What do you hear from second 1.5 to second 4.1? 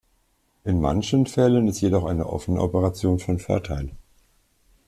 ist jedoch eine offene Operation von Vorteil.